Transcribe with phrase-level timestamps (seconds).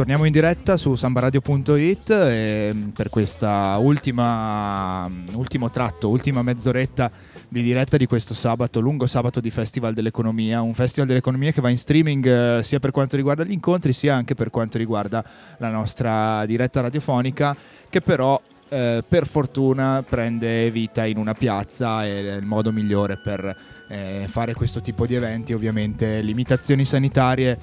[0.00, 7.10] torniamo in diretta su sambaradio.it ehm, per questa ultima ultimo tratto, ultima mezz'oretta
[7.46, 11.68] di diretta di questo sabato, lungo sabato di Festival dell'Economia, un Festival dell'Economia che va
[11.68, 15.22] in streaming eh, sia per quanto riguarda gli incontri sia anche per quanto riguarda
[15.58, 17.54] la nostra diretta radiofonica
[17.90, 18.40] che però
[18.70, 23.54] eh, per fortuna prende vita in una piazza e è il modo migliore per
[23.86, 27.58] eh, fare questo tipo di eventi, ovviamente limitazioni sanitarie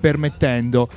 [0.00, 0.88] permettendo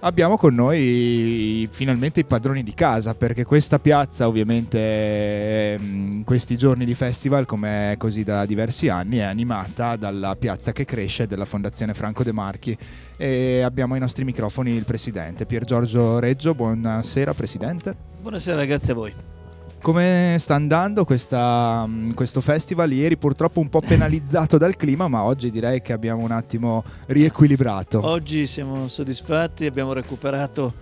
[0.00, 6.84] abbiamo con noi finalmente i padroni di casa perché questa piazza ovviamente in questi giorni
[6.84, 11.44] di festival come è così da diversi anni è animata dalla piazza che cresce della
[11.44, 12.76] Fondazione Franco De Marchi.
[13.16, 16.54] E abbiamo ai nostri microfoni il presidente Pier Giorgio Reggio.
[16.54, 17.94] Buonasera presidente.
[18.20, 19.37] Buonasera ragazzi a voi
[19.80, 22.92] come sta andando questa, mm, questo festival?
[22.92, 28.04] Ieri purtroppo un po' penalizzato dal clima, ma oggi direi che abbiamo un attimo riequilibrato.
[28.04, 30.72] Oggi siamo soddisfatti, abbiamo recuperato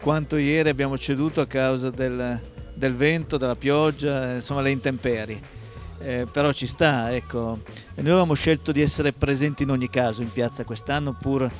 [0.00, 2.40] quanto ieri abbiamo ceduto a causa del,
[2.74, 5.40] del vento, della pioggia, insomma le intemperie.
[6.00, 7.58] Eh, però ci sta, ecco.
[7.94, 11.50] E noi avevamo scelto di essere presenti in ogni caso in piazza quest'anno, pur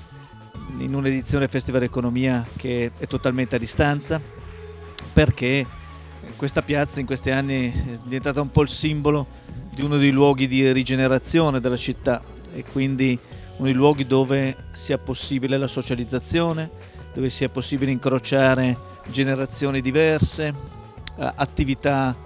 [0.78, 4.20] in un'edizione Festival Economia che è totalmente a distanza,
[5.12, 5.66] perché
[6.36, 9.26] questa piazza in questi anni è diventata un po' il simbolo
[9.74, 13.18] di uno dei luoghi di rigenerazione della città e quindi
[13.56, 16.70] uno dei luoghi dove sia possibile la socializzazione,
[17.14, 18.76] dove sia possibile incrociare
[19.08, 20.54] generazioni diverse,
[21.16, 22.16] eh, attività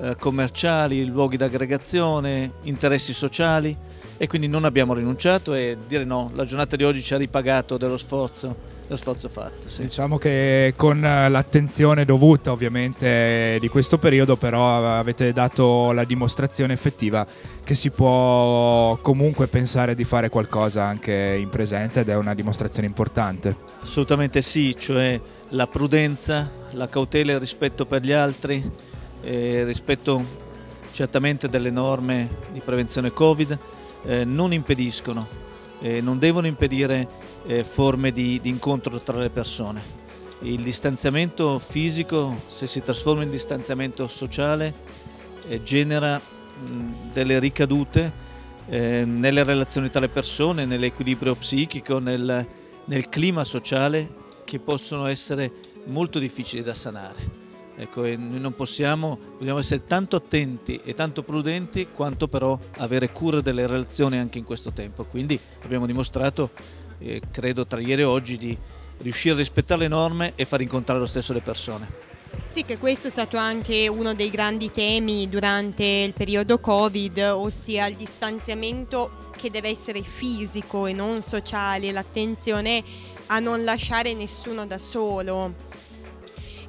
[0.00, 3.76] eh, commerciali, luoghi d'aggregazione, interessi sociali
[4.16, 7.76] e quindi non abbiamo rinunciato e dire no, la giornata di oggi ci ha ripagato
[7.76, 9.68] dello sforzo, dello sforzo fatto.
[9.68, 9.82] Sì.
[9.82, 17.24] Diciamo che con l'attenzione dovuta ovviamente di questo periodo però avete dato la dimostrazione effettiva
[17.62, 22.88] che si può comunque pensare di fare qualcosa anche in presenza ed è una dimostrazione
[22.88, 23.54] importante.
[23.80, 28.68] Assolutamente sì, cioè la prudenza, la cautela e il rispetto per gli altri,
[29.22, 30.48] eh, rispetto
[30.90, 33.56] certamente delle norme di prevenzione Covid
[34.02, 35.28] eh, non impediscono,
[35.80, 37.06] eh, non devono impedire
[37.46, 39.98] eh, forme di, di, incontro tra le persone.
[40.42, 44.74] Il distanziamento fisico, se si trasforma in distanziamento sociale,
[45.48, 48.28] eh, genera mh, delle ricadute
[48.66, 52.46] eh, nelle relazioni tra le persone, nell'equilibrio psichico, nel,
[52.84, 54.08] nel clima sociale
[54.44, 55.50] che possono essere
[55.86, 57.38] molto difficili da sanare.
[57.76, 63.40] Ecco, noi non possiamo, dobbiamo essere tanto attenti e tanto prudenti quanto però avere cura
[63.40, 65.04] delle relazioni anche in questo tempo.
[65.04, 66.50] Quindi abbiamo dimostrato,
[67.00, 68.56] eh, credo tra ieri e oggi, di
[68.98, 72.08] riuscire a rispettare le norme e far incontrare lo stesso le persone.
[72.42, 77.86] Sì, che questo è stato anche uno dei grandi temi durante il periodo Covid, ossia
[77.86, 82.82] il distanziamento che deve essere fisico e non sociale, l'attenzione
[83.26, 85.68] a non lasciare nessuno da solo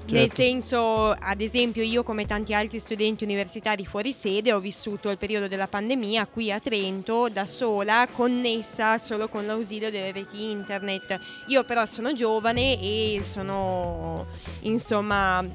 [0.03, 0.13] Certo.
[0.13, 5.17] Nel senso, ad esempio, io come tanti altri studenti universitari fuori sede ho vissuto il
[5.17, 11.17] periodo della pandemia qui a Trento da sola, connessa solo con l'ausilio delle reti internet.
[11.47, 14.25] Io però sono giovane e sono
[14.61, 15.45] insomma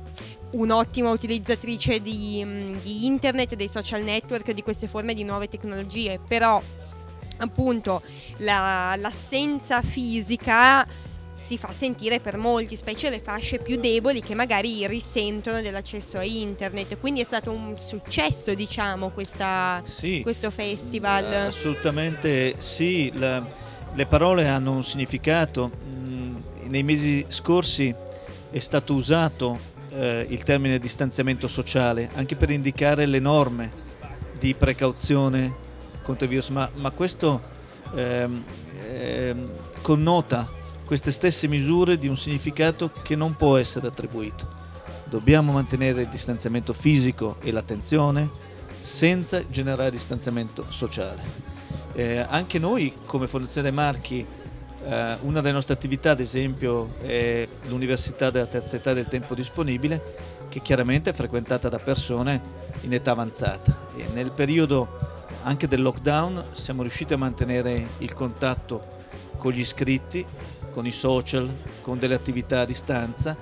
[0.52, 6.62] un'ottima utilizzatrice di, di internet, dei social network, di queste forme di nuove tecnologie, però
[7.38, 8.00] appunto
[8.38, 10.86] la, l'assenza fisica
[11.36, 16.24] si fa sentire per molti, specie le fasce più deboli che magari risentono dell'accesso a
[16.24, 16.98] internet.
[16.98, 21.32] Quindi è stato un successo, diciamo, questa, sì, questo festival.
[21.32, 23.46] Assolutamente sì, la,
[23.94, 25.70] le parole hanno un significato.
[25.86, 27.94] Mm, nei mesi scorsi
[28.50, 29.58] è stato usato
[29.90, 33.70] eh, il termine distanziamento sociale anche per indicare le norme
[34.38, 35.64] di precauzione
[36.02, 37.40] contro il virus, ma, ma questo
[37.94, 38.44] ehm,
[38.88, 39.50] ehm,
[39.82, 40.48] connota
[40.86, 44.46] queste stesse misure di un significato che non può essere attribuito.
[45.04, 48.30] Dobbiamo mantenere il distanziamento fisico e l'attenzione
[48.78, 51.22] senza generare distanziamento sociale.
[51.92, 54.24] Eh, anche noi come Fondazione Marchi,
[54.84, 60.00] eh, una delle nostre attività ad esempio è l'Università della Terza Età del Tempo Disponibile,
[60.48, 62.40] che chiaramente è frequentata da persone
[62.82, 68.94] in età avanzata e nel periodo anche del lockdown siamo riusciti a mantenere il contatto
[69.36, 70.24] con gli iscritti
[70.76, 71.50] con i social,
[71.80, 73.34] con delle attività a distanza,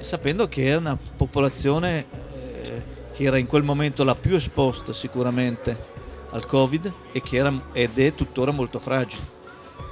[0.00, 2.04] sapendo che è una popolazione
[2.34, 2.82] eh,
[3.12, 5.92] che era in quel momento la più esposta sicuramente
[6.30, 9.22] al Covid e che era ed è tuttora molto fragile.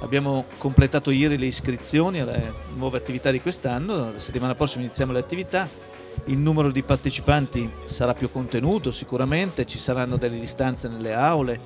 [0.01, 5.19] Abbiamo completato ieri le iscrizioni alle nuove attività di quest'anno, la settimana prossima iniziamo le
[5.19, 5.69] attività,
[6.25, 11.59] il numero di partecipanti sarà più contenuto sicuramente, ci saranno delle distanze nelle aule,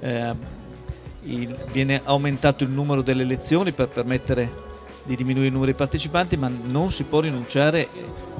[0.00, 0.58] eh,
[1.22, 4.68] il, viene aumentato il numero delle lezioni per permettere
[5.04, 7.88] di diminuire il numero di partecipanti, ma non si può rinunciare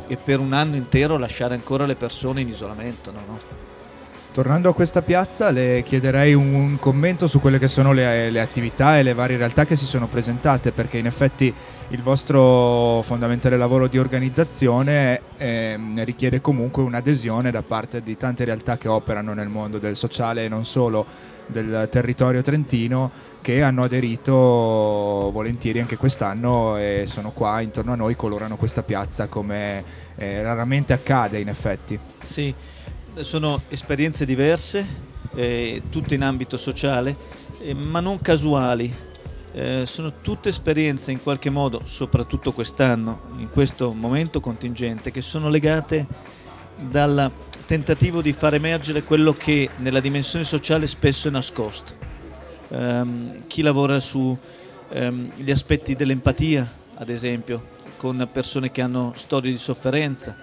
[0.06, 3.10] e per un anno intero lasciare ancora le persone in isolamento.
[3.10, 3.20] No?
[3.26, 3.69] No?
[4.40, 8.98] Tornando a questa piazza le chiederei un, commento su quelle che sono le, le, attività
[8.98, 11.52] e le varie realtà che si sono presentate perché in effetti
[11.88, 18.78] il vostro fondamentale lavoro di organizzazione eh, richiede comunque un'adesione da parte di tante realtà
[18.78, 21.04] che operano nel mondo del sociale e non solo
[21.44, 23.10] del territorio trentino
[23.42, 29.26] che hanno aderito volentieri anche quest'anno e sono qua intorno a noi, colorano questa piazza
[29.26, 29.84] come
[30.16, 31.98] eh, raramente accade in effetti.
[32.22, 32.54] Sì
[33.22, 34.86] sono esperienze diverse,
[35.34, 37.16] eh, tutte in ambito sociale,
[37.60, 39.08] eh, ma non casuali.
[39.52, 45.48] Eh, sono tutte esperienze in qualche modo, soprattutto quest'anno, in questo momento contingente, che sono
[45.48, 46.06] legate
[46.76, 47.30] dal
[47.66, 52.08] tentativo di far emergere quello che nella dimensione sociale spesso è nascosto.
[52.68, 54.38] Um, chi lavora sugli
[54.90, 60.36] ehm, aspetti dell'empatia, ad esempio, con persone che hanno storie di sofferenza,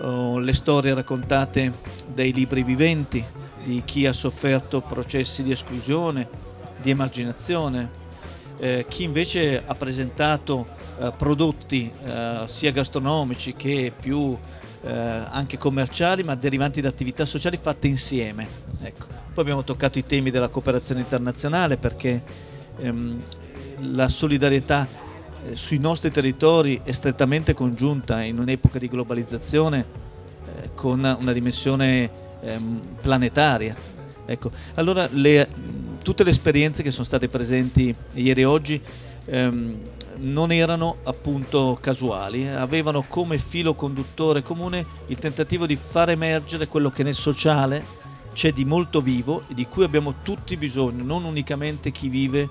[0.00, 1.72] oh, le storie raccontate
[2.06, 3.24] dai libri viventi
[3.62, 6.28] di chi ha sofferto processi di esclusione,
[6.80, 7.90] di emarginazione,
[8.58, 10.66] eh, chi invece ha presentato
[11.00, 14.36] eh, prodotti eh, sia gastronomici che più
[14.82, 18.46] eh, anche commerciali, ma derivanti da attività sociali fatte insieme.
[18.82, 19.06] Ecco.
[19.32, 22.22] Poi abbiamo toccato i temi della cooperazione internazionale perché
[22.78, 23.22] ehm,
[23.92, 24.86] la solidarietà
[25.52, 29.84] sui nostri territori è strettamente congiunta in un'epoca di globalizzazione
[30.44, 33.74] eh, con una dimensione ehm, planetaria.
[34.26, 35.48] Ecco, allora le,
[36.02, 38.80] tutte le esperienze che sono state presenti ieri e oggi
[39.24, 39.76] ehm,
[40.18, 46.90] non erano appunto casuali, avevano come filo conduttore comune il tentativo di far emergere quello
[46.90, 47.84] che nel sociale
[48.32, 52.48] c'è di molto vivo e di cui abbiamo tutti bisogno, non unicamente chi vive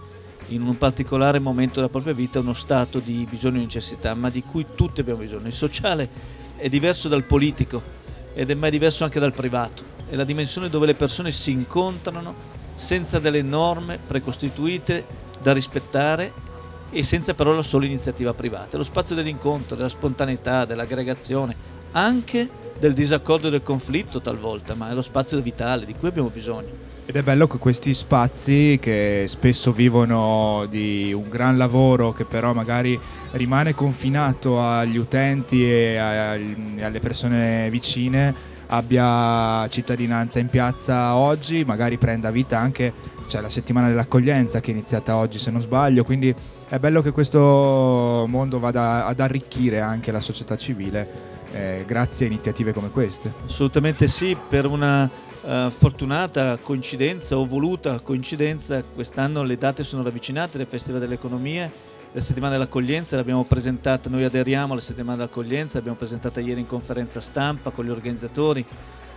[0.47, 4.43] in un particolare momento della propria vita uno stato di bisogno e necessità, ma di
[4.43, 5.47] cui tutti abbiamo bisogno.
[5.47, 6.09] Il sociale
[6.55, 7.81] è diverso dal politico
[8.33, 9.83] ed è mai diverso anche dal privato.
[10.09, 15.05] È la dimensione dove le persone si incontrano senza delle norme precostituite
[15.41, 16.31] da rispettare
[16.89, 18.77] e senza però la sola iniziativa privata.
[18.77, 21.55] Lo spazio dell'incontro, della spontaneità, dell'aggregazione,
[21.91, 22.49] anche
[22.79, 26.95] del disaccordo e del conflitto talvolta, ma è lo spazio vitale di cui abbiamo bisogno.
[27.05, 32.53] Ed è bello che questi spazi che spesso vivono di un gran lavoro che però
[32.53, 32.99] magari
[33.31, 42.29] rimane confinato agli utenti e alle persone vicine abbia cittadinanza in piazza oggi, magari prenda
[42.29, 42.91] vita anche
[43.27, 46.33] cioè, la settimana dell'accoglienza che è iniziata oggi se non sbaglio, quindi
[46.67, 52.29] è bello che questo mondo vada ad arricchire anche la società civile eh, grazie a
[52.29, 53.31] iniziative come queste.
[53.45, 60.57] Assolutamente sì, per una uh, fortunata coincidenza o voluta coincidenza, quest'anno le date sono ravvicinate
[60.57, 61.71] del Festival dell'Economia,
[62.11, 67.19] la settimana dell'accoglienza l'abbiamo presentata, noi aderiamo alla settimana dell'accoglienza, l'abbiamo presentata ieri in conferenza
[67.19, 68.65] stampa con gli organizzatori,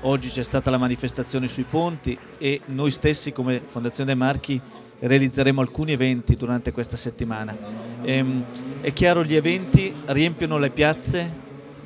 [0.02, 4.60] oggi c'è stata la manifestazione sui ponti e noi stessi come Fondazione dei Marchi
[5.00, 7.56] realizzeremo alcuni eventi durante questa settimana.
[8.02, 8.44] Ehm,
[8.80, 11.39] è chiaro, gli eventi riempiono le piazze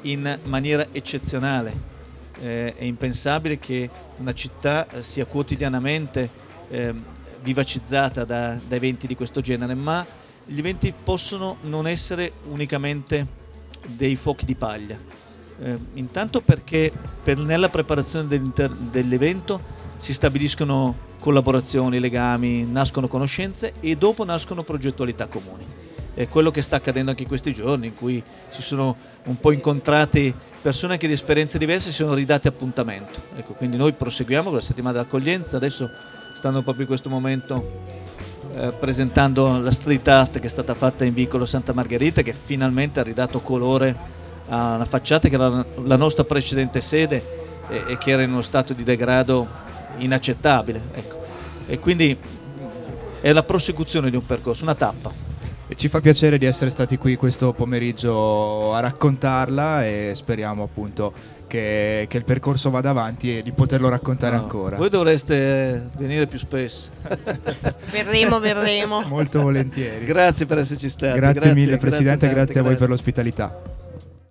[0.05, 1.93] in maniera eccezionale.
[2.41, 6.29] Eh, è impensabile che una città sia quotidianamente
[6.69, 6.95] eh,
[7.43, 10.05] vivacizzata da, da, eventi di questo genere, ma
[10.47, 13.27] gli eventi possono non essere unicamente
[13.87, 14.99] dei fuochi di paglia.
[15.61, 16.91] Eh, intanto perché
[17.23, 18.27] per, nella preparazione
[18.91, 25.84] dell'evento si stabiliscono collaborazioni, legami, nascono conoscenze e dopo nascono progettualità comuni
[26.15, 29.53] è quello che sta accadendo anche in questi giorni, in cui si sono un po'
[29.53, 33.21] incontrati persone che di esperienze diverse si sono ridate appuntamento.
[33.37, 35.91] Ecco, quindi noi proseguiamo con la settimana dell'accoglienza, adesso
[36.33, 37.83] stanno proprio in questo momento
[38.55, 43.01] eh, presentando la street art che è stata fatta in vicolo Santa Margherita, che finalmente
[43.01, 47.23] ha ridato colore a una facciata che era la nostra precedente sede
[47.69, 49.49] e, e che era in uno stato di degrado
[49.99, 50.81] inaccettabile.
[50.95, 51.23] Ecco.
[51.67, 52.17] E quindi
[53.21, 55.34] è la prosecuzione di un percorso, una tappa.
[55.67, 61.13] E ci fa piacere di essere stati qui questo pomeriggio a raccontarla e speriamo appunto
[61.47, 64.77] che, che il percorso vada avanti e di poterlo raccontare no, ancora.
[64.77, 66.91] Voi dovreste venire più spesso.
[67.91, 69.03] verremo, verremo.
[69.07, 70.05] Molto volentieri.
[70.05, 71.19] Grazie per esserci stati.
[71.19, 73.83] Grazie, grazie mille Presidente, grazie, grazie a voi per l'ospitalità.